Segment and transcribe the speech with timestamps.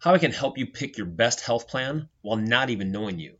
[0.00, 3.36] how I can help you pick your best health plan while not even knowing you.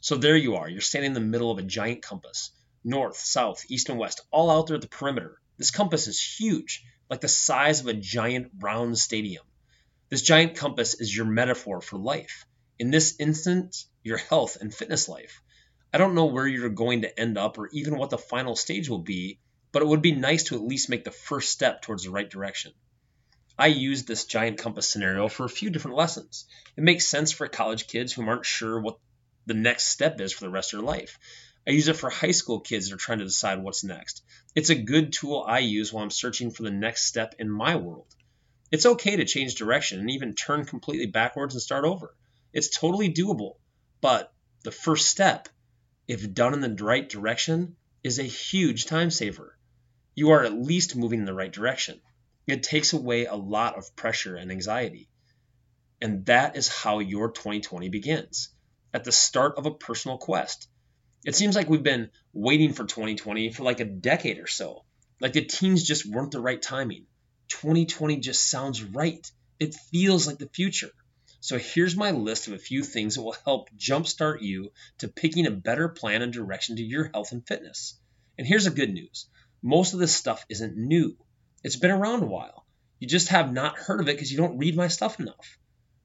[0.00, 2.50] So there you are, you're standing in the middle of a giant compass
[2.84, 5.40] north, south, east, and west, all out there at the perimeter.
[5.56, 9.44] This compass is huge, like the size of a giant round stadium.
[10.10, 12.44] This giant compass is your metaphor for life.
[12.78, 15.40] In this instance, your health and fitness life.
[15.92, 18.88] I don't know where you're going to end up or even what the final stage
[18.88, 19.38] will be,
[19.72, 22.28] but it would be nice to at least make the first step towards the right
[22.28, 22.72] direction.
[23.56, 26.46] I use this giant compass scenario for a few different lessons.
[26.76, 28.98] It makes sense for college kids who aren't sure what
[29.46, 31.18] the next step is for the rest of their life.
[31.66, 34.24] I use it for high school kids that are trying to decide what's next.
[34.56, 37.76] It's a good tool I use while I'm searching for the next step in my
[37.76, 38.12] world.
[38.72, 42.14] It's okay to change direction and even turn completely backwards and start over.
[42.52, 43.54] It's totally doable.
[44.00, 44.32] But
[44.64, 45.48] the first step,
[46.08, 49.56] if done in the right direction, is a huge time saver.
[50.14, 52.00] You are at least moving in the right direction.
[52.46, 55.08] It takes away a lot of pressure and anxiety.
[56.00, 58.50] And that is how your 2020 begins
[58.92, 60.68] at the start of a personal quest.
[61.24, 64.84] It seems like we've been waiting for 2020 for like a decade or so.
[65.20, 67.06] Like the teens just weren't the right timing.
[67.48, 69.30] 2020 just sounds right.
[69.58, 70.90] It feels like the future.
[71.40, 75.46] So here's my list of a few things that will help jumpstart you to picking
[75.46, 77.98] a better plan and direction to your health and fitness.
[78.36, 79.28] And here's the good news
[79.62, 81.16] most of this stuff isn't new.
[81.64, 82.66] It's been around a while.
[83.00, 85.58] You just have not heard of it because you don't read my stuff enough.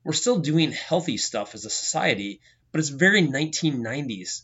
[0.05, 2.39] We're still doing healthy stuff as a society,
[2.71, 4.43] but it's very 1990s.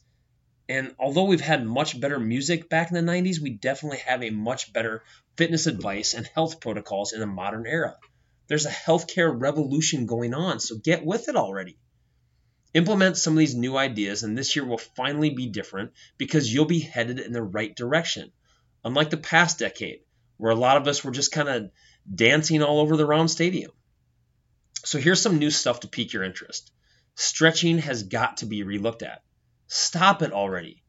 [0.68, 4.30] And although we've had much better music back in the 90s, we definitely have a
[4.30, 5.04] much better
[5.38, 7.96] fitness advice and health protocols in the modern era.
[8.48, 11.78] There's a healthcare revolution going on, so get with it already.
[12.74, 16.66] Implement some of these new ideas, and this year will finally be different because you'll
[16.66, 18.34] be headed in the right direction.
[18.84, 20.02] Unlike the past decade,
[20.38, 21.72] where a lot of us were just kind of
[22.14, 23.72] dancing all over the round stadium.
[24.84, 26.72] So here's some new stuff to pique your interest.
[27.16, 29.24] Stretching has got to be relooked at.
[29.68, 30.84] Stop it already.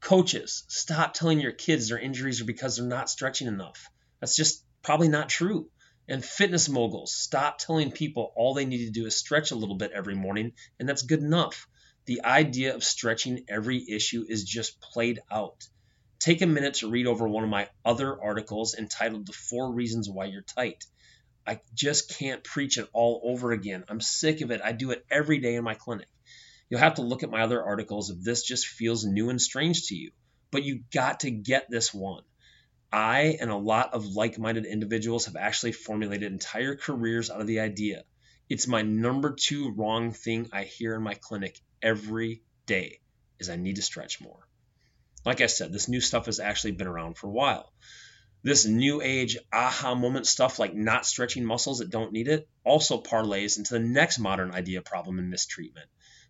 [0.00, 3.90] Coaches, stop telling your kids their injuries are because they're not stretching enough.
[4.20, 5.70] That's just probably not true.
[6.08, 9.76] And fitness moguls, stop telling people all they need to do is stretch a little
[9.76, 11.68] bit every morning, and that's good enough.
[12.06, 15.68] The idea of stretching every issue is just played out
[16.20, 20.08] take a minute to read over one of my other articles entitled The Four Reasons
[20.08, 20.84] Why You're Tight.
[21.46, 23.84] I just can't preach it all over again.
[23.88, 24.60] I'm sick of it.
[24.62, 26.08] I do it every day in my clinic.
[26.68, 29.86] You'll have to look at my other articles if this just feels new and strange
[29.88, 30.12] to you.
[30.50, 32.22] But you got to get this one.
[32.92, 37.46] I and a lot of like minded individuals have actually formulated entire careers out of
[37.46, 38.04] the idea.
[38.48, 43.00] It's my number two wrong thing I hear in my clinic every day
[43.38, 44.46] is I need to stretch more.
[45.24, 47.72] Like I said, this new stuff has actually been around for a while.
[48.42, 53.02] This new age aha moment stuff, like not stretching muscles that don't need it, also
[53.02, 55.88] parlays into the next modern idea problem and mistreatment.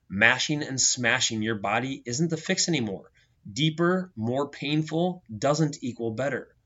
[0.09, 3.13] Mashing and smashing your body isn't the fix anymore.
[3.51, 6.57] Deeper, more painful doesn't equal better.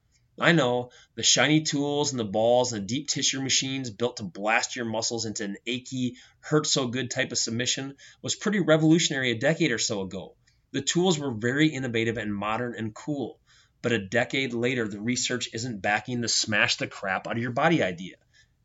[0.41, 4.23] I know the shiny tools and the balls and the deep tissue machines built to
[4.23, 9.31] blast your muscles into an achy, hurt so good type of submission was pretty revolutionary
[9.31, 10.37] a decade or so ago.
[10.75, 13.39] The tools were very innovative and modern and cool,
[13.81, 17.53] but a decade later, the research isn't backing the smash the crap out of your
[17.53, 18.17] body idea.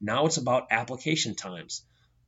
[0.02, 1.84] Now it's about application times,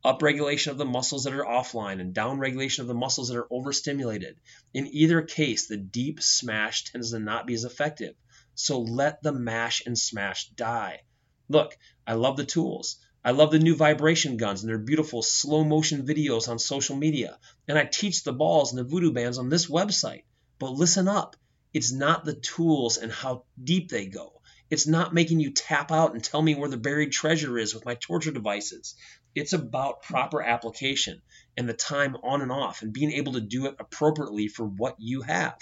[0.06, 4.40] upregulation of the muscles that are offline and downregulation of the muscles that are overstimulated.
[4.72, 8.13] In either case, the deep smash tends to not be as effective.
[8.53, 11.02] So let the mash and smash die.
[11.50, 11.75] Look,
[12.06, 12.98] I love the tools.
[13.24, 17.38] I love the new vibration guns and their beautiful slow motion videos on social media.
[17.68, 20.24] And I teach the balls and the voodoo bands on this website.
[20.59, 21.36] But listen up
[21.74, 24.42] it's not the tools and how deep they go.
[24.70, 27.86] It's not making you tap out and tell me where the buried treasure is with
[27.86, 28.96] my torture devices.
[29.36, 31.22] It's about proper application
[31.56, 34.96] and the time on and off and being able to do it appropriately for what
[35.00, 35.60] you have.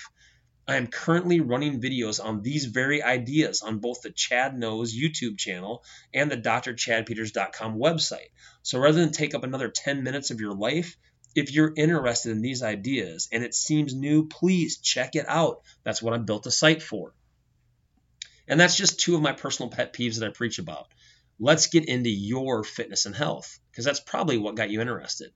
[0.69, 5.39] I am currently running videos on these very ideas on both the Chad Knows YouTube
[5.39, 8.29] channel and the drchadpeters.com website.
[8.61, 10.95] So rather than take up another 10 minutes of your life,
[11.33, 15.63] if you're interested in these ideas and it seems new, please check it out.
[15.83, 17.15] That's what I built the site for.
[18.47, 20.85] And that's just two of my personal pet peeves that I preach about.
[21.39, 25.31] Let's get into your fitness and health because that's probably what got you interested.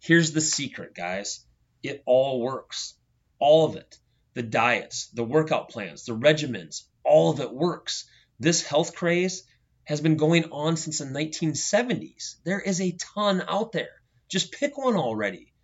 [0.00, 1.46] Here's the secret, guys
[1.82, 2.92] it all works.
[3.38, 3.98] All of it
[4.36, 8.04] the diets, the workout plans, the regimens, all of it works.
[8.38, 9.44] This health craze
[9.84, 12.34] has been going on since the 1970s.
[12.44, 14.02] There is a ton out there.
[14.28, 15.54] Just pick one already.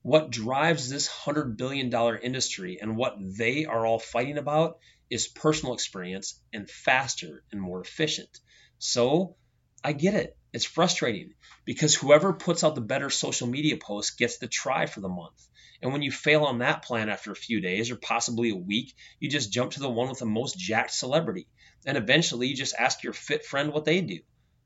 [0.00, 1.92] What drives this $100 billion
[2.22, 4.78] industry and what they are all fighting about
[5.10, 8.40] is personal experience and faster and more efficient.
[8.78, 9.36] So
[9.84, 10.38] I get it.
[10.52, 11.34] It's frustrating
[11.64, 15.40] because whoever puts out the better social media post gets the try for the month.
[15.80, 18.94] And when you fail on that plan after a few days or possibly a week,
[19.18, 21.48] you just jump to the one with the most jacked celebrity.
[21.84, 24.20] And eventually you just ask your fit friend what they do.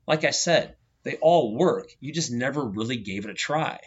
[0.05, 1.89] Like I said, they all work.
[1.99, 3.79] You just never really gave it a try.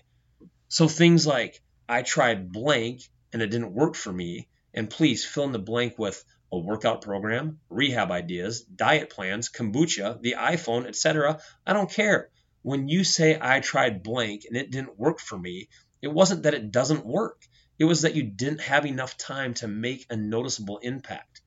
[0.69, 5.45] So things like, I tried blank and it didn't work for me, and please fill
[5.45, 11.41] in the blank with a workout program, rehab ideas, diet plans, kombucha, the iPhone, etc.
[11.67, 12.31] I don't care.
[12.63, 15.69] When you say I tried blank and it didn't work for me,
[16.03, 17.47] it wasn't that it doesn't work.
[17.79, 21.41] It was that you didn't have enough time to make a noticeable impact.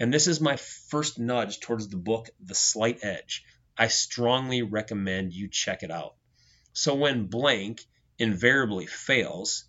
[0.00, 3.44] And this is my first nudge towards the book, The Slight Edge.
[3.78, 6.14] I strongly recommend you check it out.
[6.72, 7.84] So when blank
[8.18, 9.64] invariably fails,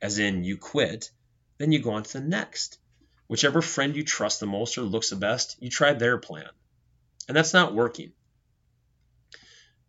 [0.00, 1.10] as in you quit,
[1.58, 2.78] then you go on to the next.
[3.28, 6.48] Whichever friend you trust the most or looks the best, you try their plan.
[7.28, 8.12] And that's not working.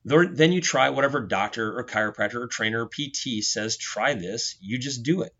[0.06, 4.77] Then you try whatever doctor or chiropractor or trainer or PT says try this, you
[4.77, 5.33] just do it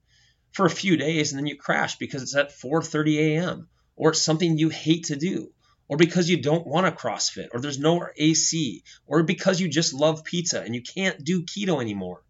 [0.52, 3.68] for a few days and then you crash because it's at 4:30 a.m.
[3.96, 5.52] or it's something you hate to do
[5.88, 9.94] or because you don't want to CrossFit or there's no AC or because you just
[9.94, 12.24] love pizza and you can't do keto anymore.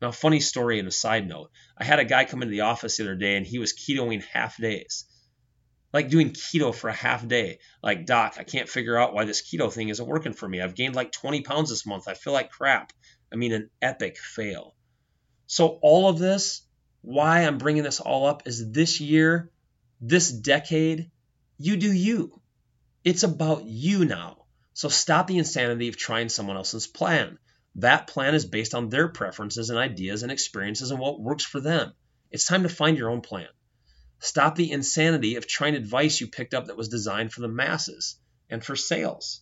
[0.00, 1.50] Now, funny story and a side note.
[1.76, 4.24] I had a guy come into the office the other day and he was ketoing
[4.24, 5.04] half days.
[5.92, 7.58] Like doing keto for a half day.
[7.82, 10.60] Like, doc, I can't figure out why this keto thing isn't working for me.
[10.60, 12.08] I've gained like 20 pounds this month.
[12.08, 12.92] I feel like crap.
[13.32, 14.74] I mean, an epic fail.
[15.46, 16.62] So, all of this,
[17.02, 19.50] why I'm bringing this all up is this year,
[20.00, 21.10] this decade,
[21.58, 22.40] you do you.
[23.04, 24.44] It's about you now.
[24.74, 27.38] So, stop the insanity of trying someone else's plan.
[27.76, 31.60] That plan is based on their preferences and ideas and experiences and what works for
[31.60, 31.92] them.
[32.30, 33.48] It's time to find your own plan.
[34.18, 38.16] Stop the insanity of trying advice you picked up that was designed for the masses
[38.50, 39.40] and for sales.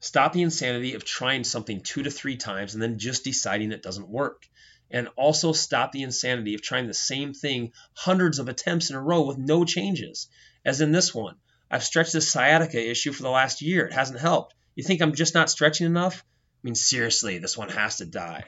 [0.00, 3.82] Stop the insanity of trying something two to three times and then just deciding it
[3.82, 4.46] doesn't work.
[4.90, 9.00] And also stop the insanity of trying the same thing hundreds of attempts in a
[9.00, 10.28] row with no changes.
[10.64, 11.36] As in this one,
[11.70, 13.86] I've stretched this sciatica issue for the last year.
[13.86, 14.54] It hasn't helped.
[14.74, 16.24] You think I'm just not stretching enough?
[16.62, 18.44] I mean, seriously, this one has to die.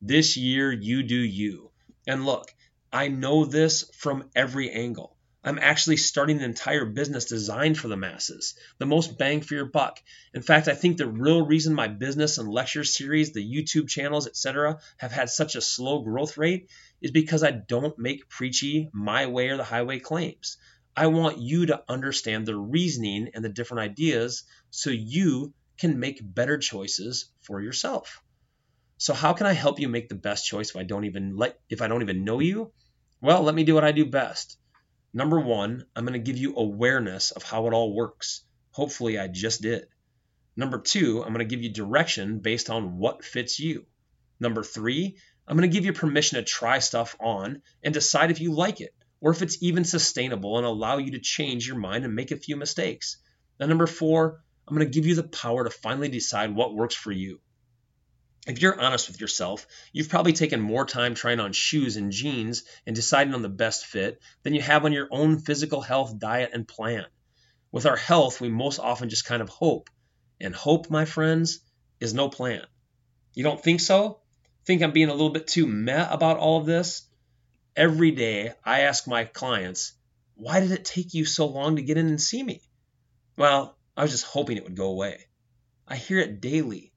[0.00, 1.70] This year, you do you.
[2.06, 2.54] And look,
[2.90, 5.18] I know this from every angle.
[5.44, 9.66] I'm actually starting an entire business designed for the masses, the most bang for your
[9.66, 10.02] buck.
[10.32, 14.26] In fact, I think the real reason my business and lecture series, the YouTube channels,
[14.26, 16.70] etc., have had such a slow growth rate
[17.02, 20.56] is because I don't make preachy, my way or the highway claims.
[20.96, 26.20] I want you to understand the reasoning and the different ideas so you can make
[26.22, 28.22] better choices for yourself.
[28.98, 31.58] So how can I help you make the best choice if I don't even let
[31.70, 32.72] if I don't even know you?
[33.20, 34.56] Well, let me do what I do best.
[35.14, 38.44] Number 1, I'm going to give you awareness of how it all works.
[38.72, 39.86] Hopefully I just did.
[40.56, 43.86] Number 2, I'm going to give you direction based on what fits you.
[44.40, 45.16] Number 3,
[45.46, 48.80] I'm going to give you permission to try stuff on and decide if you like
[48.80, 52.30] it or if it's even sustainable and allow you to change your mind and make
[52.30, 53.18] a few mistakes.
[53.58, 56.94] And number 4, I'm going to give you the power to finally decide what works
[56.94, 57.40] for you.
[58.46, 62.64] If you're honest with yourself, you've probably taken more time trying on shoes and jeans
[62.86, 66.50] and deciding on the best fit than you have on your own physical health, diet,
[66.52, 67.06] and plan.
[67.72, 69.88] With our health, we most often just kind of hope.
[70.38, 71.60] And hope, my friends,
[71.98, 72.62] is no plan.
[73.34, 74.20] You don't think so?
[74.66, 77.08] Think I'm being a little bit too meh about all of this?
[77.74, 79.94] Every day, I ask my clients,
[80.34, 82.60] why did it take you so long to get in and see me?
[83.36, 85.26] Well, I was just hoping it would go away.
[85.88, 86.92] I hear it daily.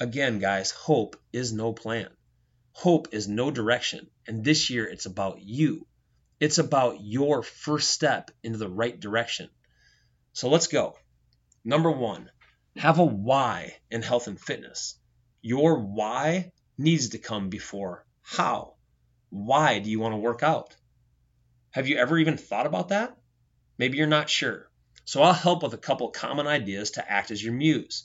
[0.00, 2.08] Again, guys, hope is no plan.
[2.72, 4.08] Hope is no direction.
[4.26, 5.86] And this year, it's about you.
[6.40, 9.50] It's about your first step into the right direction.
[10.32, 10.96] So let's go.
[11.62, 12.30] Number one,
[12.76, 14.98] have a why in health and fitness.
[15.42, 18.76] Your why needs to come before how.
[19.28, 20.74] Why do you want to work out?
[21.72, 23.14] Have you ever even thought about that?
[23.76, 24.69] Maybe you're not sure.
[25.10, 28.04] So I'll help with a couple common ideas to act as your muse.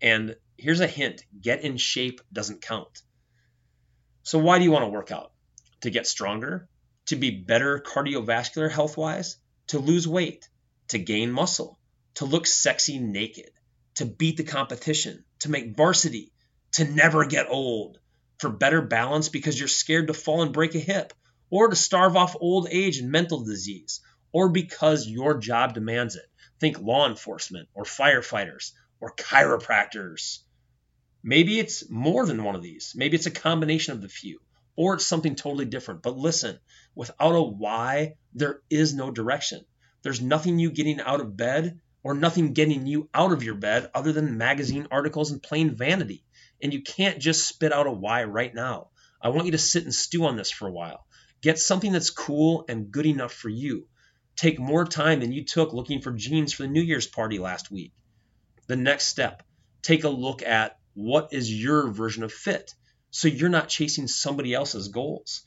[0.00, 3.02] And here's a hint get in shape doesn't count.
[4.22, 5.32] So, why do you want to work out?
[5.82, 6.66] To get stronger?
[7.08, 9.36] To be better cardiovascular health wise?
[9.66, 10.48] To lose weight?
[10.88, 11.78] To gain muscle?
[12.14, 13.50] To look sexy naked?
[13.96, 15.26] To beat the competition?
[15.40, 16.32] To make varsity?
[16.72, 17.98] To never get old?
[18.38, 21.12] For better balance because you're scared to fall and break a hip?
[21.50, 24.00] Or to starve off old age and mental disease?
[24.32, 26.24] Or because your job demands it?
[26.60, 30.38] Think law enforcement or firefighters or chiropractors.
[31.22, 32.92] Maybe it's more than one of these.
[32.94, 34.40] Maybe it's a combination of the few,
[34.76, 36.02] or it's something totally different.
[36.02, 36.58] But listen,
[36.94, 39.64] without a why, there is no direction.
[40.02, 43.90] There's nothing you getting out of bed or nothing getting you out of your bed
[43.92, 46.24] other than magazine articles and plain vanity.
[46.62, 48.90] And you can't just spit out a why right now.
[49.20, 51.04] I want you to sit and stew on this for a while.
[51.42, 53.88] Get something that's cool and good enough for you.
[54.36, 57.70] Take more time than you took looking for jeans for the New Year's party last
[57.70, 57.92] week.
[58.66, 59.42] The next step,
[59.82, 62.74] take a look at what is your version of fit
[63.10, 65.42] so you're not chasing somebody else's goals.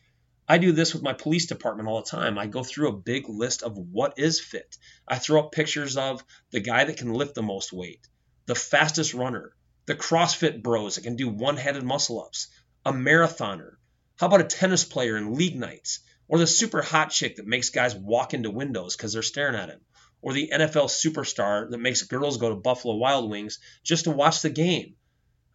[0.47, 2.39] I do this with my police department all the time.
[2.39, 4.77] I go through a big list of what is fit.
[5.07, 8.07] I throw up pictures of the guy that can lift the most weight,
[8.47, 9.53] the fastest runner,
[9.85, 12.47] the CrossFit bros that can do one handed muscle ups,
[12.83, 13.73] a marathoner.
[14.15, 15.99] How about a tennis player in league nights?
[16.29, 19.69] Or the super hot chick that makes guys walk into windows because they're staring at
[19.69, 19.81] him?
[20.21, 24.41] Or the NFL superstar that makes girls go to Buffalo Wild Wings just to watch
[24.41, 24.95] the game?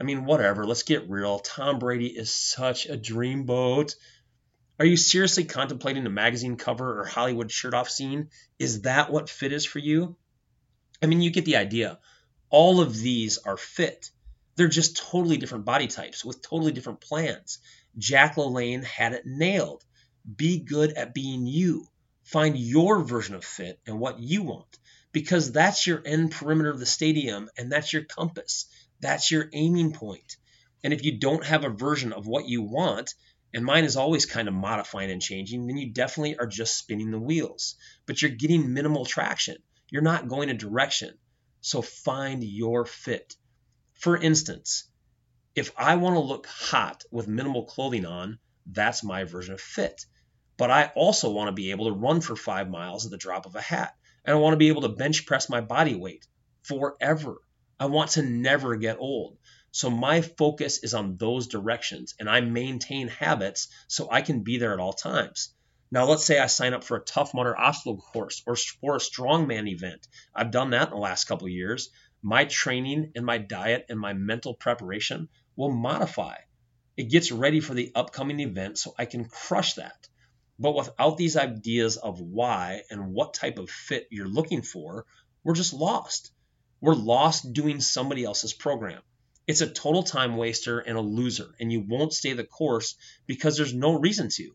[0.01, 1.39] I mean, whatever, let's get real.
[1.39, 3.95] Tom Brady is such a dreamboat.
[4.81, 8.31] Are you seriously contemplating a magazine cover or Hollywood shirt off scene?
[8.59, 10.17] Is that what fit is for you?
[11.01, 12.01] I mean, you get the idea.
[12.51, 14.11] All of these are fit.
[14.57, 17.61] They're just totally different body types with totally different plans.
[17.97, 19.85] Jack LaLanne had it nailed.
[20.37, 21.87] Be good at being you.
[22.23, 24.79] Find your version of fit and what you want
[25.13, 28.67] because that's your end perimeter of the stadium and that's your compass.
[29.01, 30.37] That's your aiming point.
[30.83, 33.15] And if you don't have a version of what you want,
[33.55, 37.13] and mine is always kind of modifying and changing, then you definitely are just spinning
[37.13, 37.77] the wheels.
[38.05, 39.57] But you're getting minimal traction.
[39.91, 41.17] You're not going a direction.
[41.61, 43.37] So find your fit.
[43.95, 44.85] For instance,
[45.55, 50.05] if I want to look hot with minimal clothing on, that's my version of fit.
[50.57, 53.47] But I also want to be able to run for five miles at the drop
[53.47, 53.97] of a hat.
[54.25, 56.27] And I want to be able to bench press my body weight
[56.63, 57.39] forever.
[57.79, 59.39] I want to never get old.
[59.73, 64.59] So my focus is on those directions and I maintain habits so I can be
[64.59, 65.53] there at all times.
[65.91, 69.01] Now, let's say I sign up for a Tough Mudder obstacle course or for a
[69.01, 70.07] strongman event.
[70.35, 71.91] I've done that in the last couple of years.
[72.23, 76.37] My training and my diet and my mental preparation will modify.
[76.97, 80.09] It gets ready for the upcoming event so I can crush that.
[80.59, 85.05] But without these ideas of why and what type of fit you're looking for,
[85.43, 86.33] we're just lost.
[86.81, 89.03] We're lost doing somebody else's program.
[89.47, 92.97] It's a total time waster and a loser, and you won't stay the course
[93.27, 94.55] because there's no reason to.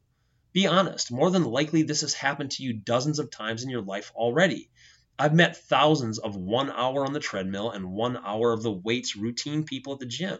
[0.51, 3.83] Be honest, more than likely this has happened to you dozens of times in your
[3.83, 4.71] life already.
[5.19, 9.15] I've met thousands of one hour on the treadmill and one hour of the weights
[9.15, 10.39] routine people at the gym.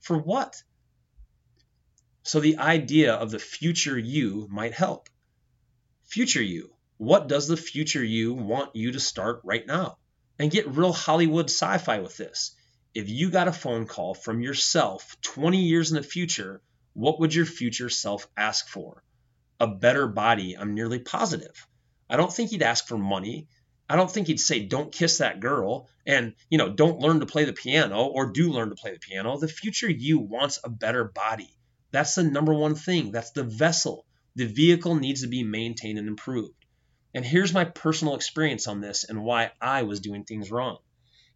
[0.00, 0.62] For what?
[2.22, 5.08] So the idea of the future you might help.
[6.04, 6.74] Future you.
[6.98, 9.98] What does the future you want you to start right now?
[10.38, 12.54] And get real Hollywood sci fi with this
[12.94, 16.60] if you got a phone call from yourself 20 years in the future,
[16.92, 19.02] what would your future self ask for?
[19.60, 21.66] A better body, I'm nearly positive.
[22.10, 23.48] I don't think he'd ask for money.
[23.88, 27.26] I don't think he'd say, don't kiss that girl and, you know, don't learn to
[27.26, 29.38] play the piano or do learn to play the piano.
[29.38, 31.54] The future you wants a better body.
[31.92, 33.12] That's the number one thing.
[33.12, 34.06] That's the vessel.
[34.34, 36.56] The vehicle needs to be maintained and improved.
[37.14, 40.78] And here's my personal experience on this and why I was doing things wrong.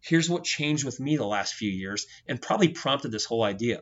[0.01, 3.81] Here's what changed with me the last few years and probably prompted this whole idea.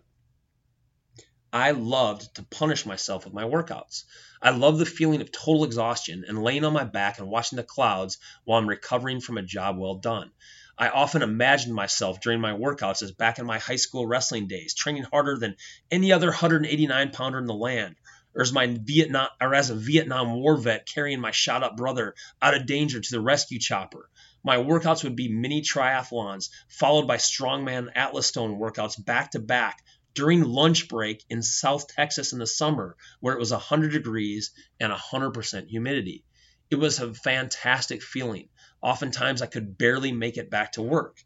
[1.54, 4.04] I loved to punish myself with my workouts.
[4.42, 7.64] I love the feeling of total exhaustion and laying on my back and watching the
[7.64, 10.32] clouds while I'm recovering from a job well done.
[10.78, 14.74] I often imagined myself during my workouts as back in my high school wrestling days,
[14.74, 15.56] training harder than
[15.90, 17.96] any other 189 pounder in the land,
[18.36, 22.14] or as my Vietnam or as a Vietnam War vet carrying my shot up brother
[22.42, 24.10] out of danger to the rescue chopper.
[24.44, 29.82] My workouts would be mini triathlons, followed by strongman Atlas Stone workouts back to back
[30.14, 34.92] during lunch break in South Texas in the summer, where it was 100 degrees and
[34.92, 36.26] 100% humidity.
[36.70, 38.50] It was a fantastic feeling.
[38.86, 41.18] Oftentimes, I could barely make it back to work.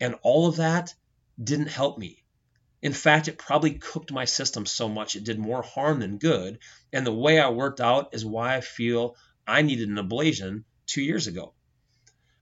[0.00, 0.94] And all of that
[1.42, 2.22] didn't help me.
[2.80, 6.60] In fact, it probably cooked my system so much it did more harm than good.
[6.92, 11.02] And the way I worked out is why I feel I needed an ablation two
[11.02, 11.54] years ago.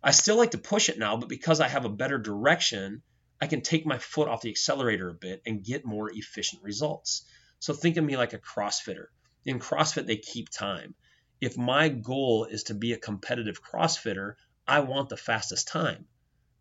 [0.02, 3.00] I still like to push it now, but because I have a better direction,
[3.40, 7.24] I can take my foot off the accelerator a bit and get more efficient results.
[7.60, 9.06] So think of me like a CrossFitter.
[9.46, 10.94] In CrossFit, they keep time.
[11.40, 14.34] If my goal is to be a competitive CrossFitter,
[14.70, 16.06] I want the fastest time.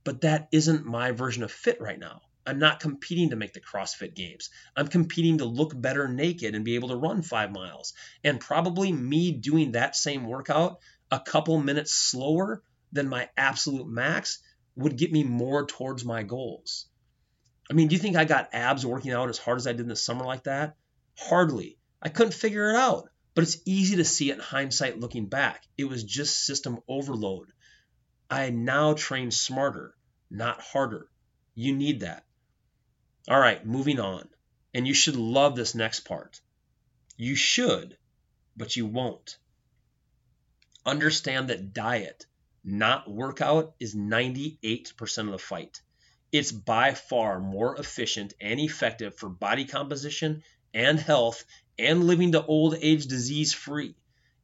[0.03, 2.21] But that isn't my version of fit right now.
[2.43, 4.49] I'm not competing to make the CrossFit games.
[4.75, 7.93] I'm competing to look better naked and be able to run five miles.
[8.23, 10.79] And probably me doing that same workout
[11.11, 14.39] a couple minutes slower than my absolute max
[14.75, 16.87] would get me more towards my goals.
[17.69, 19.81] I mean, do you think I got abs working out as hard as I did
[19.81, 20.75] in the summer like that?
[21.15, 21.77] Hardly.
[22.01, 23.09] I couldn't figure it out.
[23.35, 25.63] But it's easy to see it in hindsight looking back.
[25.77, 27.51] It was just system overload.
[28.29, 29.95] I now train smarter,
[30.29, 31.09] not harder.
[31.55, 32.25] You need that.
[33.27, 34.29] All right, moving on.
[34.73, 36.39] And you should love this next part.
[37.17, 37.97] You should,
[38.55, 39.37] but you won't.
[40.85, 42.25] Understand that diet,
[42.63, 45.81] not workout, is 98% of the fight.
[46.31, 50.43] It's by far more efficient and effective for body composition
[50.73, 51.43] and health
[51.79, 53.95] and living to old age disease free.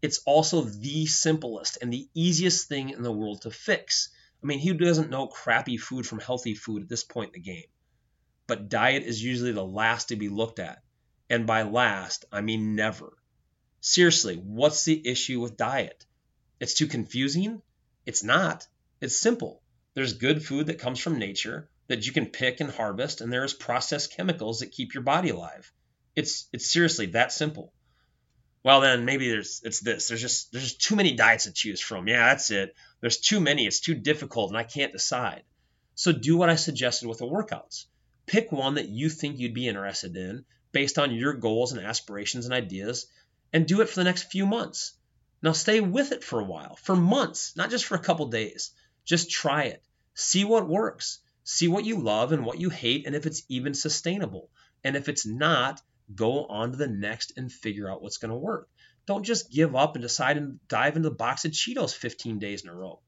[0.06, 4.10] It's also the simplest and the easiest thing in the world to fix.
[4.44, 7.52] I mean, who doesn't know crappy food from healthy food at this point in the
[7.52, 7.66] game?
[8.46, 10.84] But diet is usually the last to be looked at.
[11.28, 13.18] And by last, I mean never.
[13.82, 16.06] Seriously, what's the issue with diet?
[16.60, 17.64] It's too confusing?
[18.06, 18.68] It's not.
[19.02, 19.64] It's simple.
[19.96, 23.56] There's good food that comes from nature that you can pick and harvest, and there's
[23.56, 25.74] processed chemicals that keep your body alive.
[26.16, 27.74] It's it's seriously that simple.
[28.66, 30.08] Well, then maybe there's it's this.
[30.08, 32.08] There's just there's just too many diets to choose from.
[32.08, 32.76] Yeah, that's it.
[33.00, 33.68] There's too many.
[33.68, 35.44] It's too difficult, and I can't decide.
[35.94, 37.86] So do what I suggested with the workouts.
[38.26, 42.46] Pick one that you think you'd be interested in based on your goals and aspirations
[42.46, 43.06] and ideas,
[43.54, 44.94] and do it for the next few months.
[45.44, 48.72] Now stay with it for a while, for months, not just for a couple days.
[49.06, 49.84] Just try it.
[50.16, 51.20] See what works.
[51.44, 54.50] See what you love and what you hate, and if it's even sustainable.
[54.84, 58.38] And if it's not, go on to the next and figure out what's going to
[58.38, 58.70] work.
[59.06, 62.64] Don't just give up and decide and dive into the box of Cheetos 15 days
[62.64, 63.00] in a row.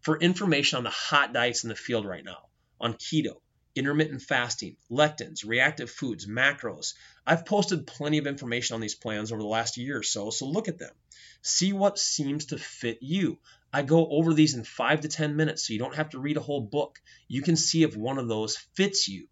[0.00, 2.48] For information on the hot diets in the field right now,
[2.80, 3.36] on keto,
[3.74, 6.94] intermittent fasting, lectins, reactive foods, macros,
[7.26, 10.46] I've posted plenty of information on these plans over the last year or so, so
[10.46, 10.94] look at them.
[11.42, 13.38] See what seems to fit you.
[13.72, 16.36] I go over these in five to 10 minutes, so you don't have to read
[16.36, 17.00] a whole book.
[17.26, 19.28] You can see if one of those fits you.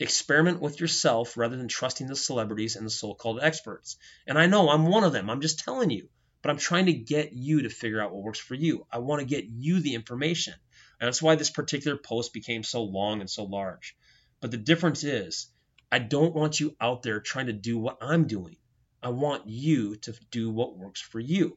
[0.00, 3.96] Experiment with yourself rather than trusting the celebrities and the so called experts.
[4.26, 6.08] And I know I'm one of them, I'm just telling you,
[6.42, 8.86] but I'm trying to get you to figure out what works for you.
[8.90, 10.54] I want to get you the information.
[11.00, 13.96] And that's why this particular post became so long and so large.
[14.40, 15.46] But the difference is,
[15.92, 18.56] I don't want you out there trying to do what I'm doing.
[19.02, 21.56] I want you to do what works for you.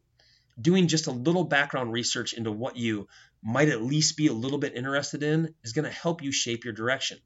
[0.60, 3.08] Doing just a little background research into what you
[3.42, 6.66] might at least be a little bit interested in is going to help you shape
[6.66, 7.20] your direction.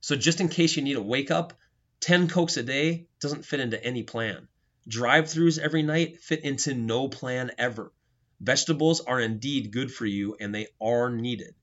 [0.00, 1.54] So, just in case you need a wake up,
[2.00, 4.48] 10 Cokes a day doesn't fit into any plan.
[4.88, 7.92] Drive throughs every night fit into no plan ever.
[8.40, 11.54] Vegetables are indeed good for you and they are needed.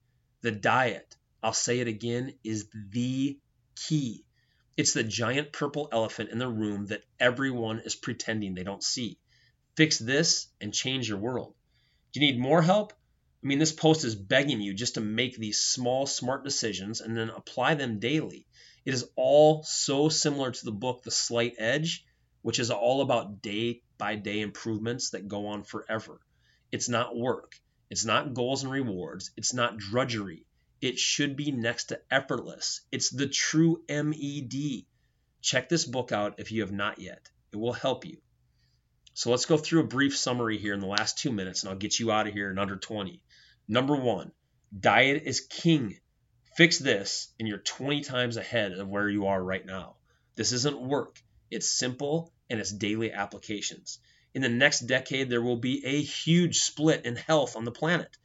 [0.41, 3.39] The diet, I'll say it again, is the
[3.75, 4.25] key.
[4.75, 9.19] It's the giant purple elephant in the room that everyone is pretending they don't see.
[9.77, 11.53] Fix this and change your world.
[12.11, 12.93] Do you need more help?
[13.43, 17.17] I mean, this post is begging you just to make these small, smart decisions and
[17.17, 18.47] then apply them daily.
[18.85, 22.05] It is all so similar to the book The Slight Edge,
[22.41, 26.21] which is all about day by day improvements that go on forever.
[26.71, 30.45] It's not work, it's not goals and rewards, it's not drudgery,
[30.81, 32.81] it should be next to effortless.
[32.91, 34.85] It's the true MED.
[35.41, 37.29] Check this book out if you have not yet.
[37.51, 38.17] It will help you.
[39.13, 41.77] So let's go through a brief summary here in the last two minutes, and I'll
[41.77, 43.21] get you out of here in under 20.
[43.67, 44.31] Number one,
[44.77, 45.99] diet is king.
[46.55, 49.95] Fix this, and you're 20 times ahead of where you are right now.
[50.35, 53.99] This isn't work, it's simple and it's daily applications.
[54.33, 58.15] In the next decade, there will be a huge split in health on the planet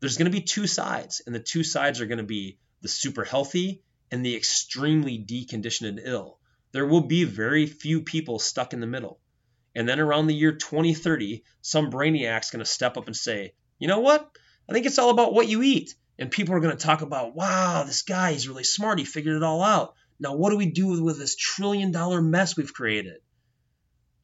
[0.00, 2.88] there's going to be two sides, and the two sides are going to be the
[2.88, 6.38] super healthy and the extremely deconditioned and ill.
[6.72, 9.20] There will be very few people stuck in the middle.
[9.74, 13.88] And then around the year 2030, some brainiac's going to step up and say, you
[13.88, 14.30] know what?
[14.70, 15.96] I think it's all about what you eat.
[16.16, 19.00] And people are going to talk about, wow, this guy is really smart.
[19.00, 19.94] He figured it all out.
[20.20, 23.16] Now, what do we do with this trillion dollar mess we've created?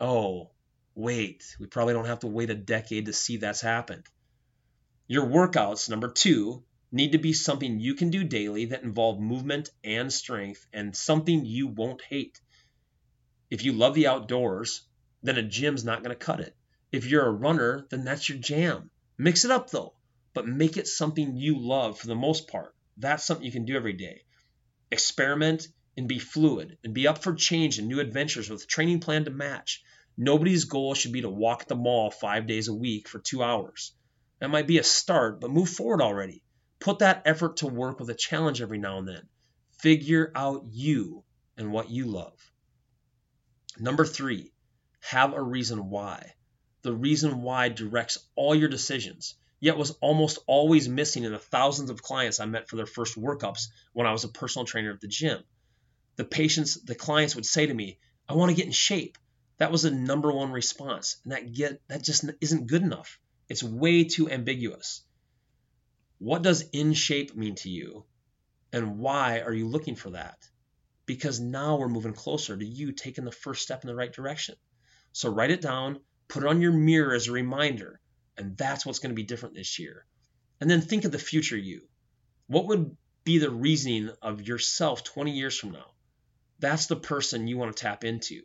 [0.00, 0.50] Oh,
[0.94, 1.56] wait.
[1.58, 4.04] We probably don't have to wait a decade to see that's happened.
[5.08, 9.70] Your workouts, number two, need to be something you can do daily that involve movement
[9.82, 12.40] and strength and something you won't hate.
[13.50, 14.82] If you love the outdoors,
[15.24, 16.54] then a gym's not going to cut it.
[16.92, 18.90] If you're a runner, then that's your jam.
[19.18, 19.95] Mix it up though,
[20.36, 22.74] but make it something you love for the most part.
[22.98, 24.24] That's something you can do every day.
[24.90, 29.00] Experiment and be fluid and be up for change and new adventures with a training
[29.00, 29.82] plan to match.
[30.14, 33.92] Nobody's goal should be to walk the mall five days a week for two hours.
[34.38, 36.42] That might be a start, but move forward already.
[36.80, 39.26] Put that effort to work with a challenge every now and then.
[39.78, 41.24] Figure out you
[41.56, 42.38] and what you love.
[43.78, 44.52] Number three,
[45.00, 46.34] have a reason why.
[46.82, 51.90] The reason why directs all your decisions, yet was almost always missing in the thousands
[51.90, 55.00] of clients I met for their first workups when I was a personal trainer at
[55.00, 55.42] the gym.
[56.16, 59.18] The patients, the clients would say to me, I want to get in shape.
[59.58, 61.16] That was the number one response.
[61.24, 63.18] And that get that just isn't good enough.
[63.48, 65.02] It's way too ambiguous.
[66.18, 68.04] What does in shape mean to you?
[68.72, 70.38] And why are you looking for that?
[71.06, 74.56] Because now we're moving closer to you taking the first step in the right direction.
[75.12, 78.00] So write it down, put it on your mirror as a reminder,
[78.38, 80.04] and that's what's going to be different this year.
[80.60, 81.82] And then think of the future you.
[82.46, 85.90] What would be the reasoning of yourself 20 years from now?
[86.58, 88.42] That's the person you want to tap into.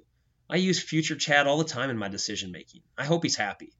[0.49, 2.81] I use future Chad all the time in my decision making.
[2.97, 3.73] I hope he's happy.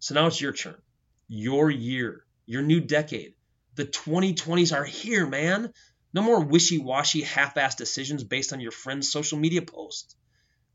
[0.00, 0.80] So now it's your turn.
[1.28, 3.34] Your year, your new decade.
[3.76, 5.72] The 2020s are here, man.
[6.12, 10.16] No more wishy washy, half assed decisions based on your friend's social media posts.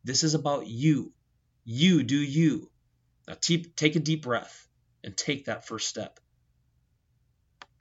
[0.03, 1.11] This is about you.
[1.65, 2.69] You do you.
[3.27, 4.67] Now take a deep breath
[5.03, 6.19] and take that first step.